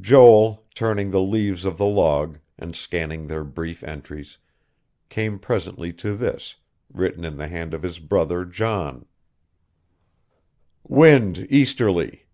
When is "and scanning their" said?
2.56-3.42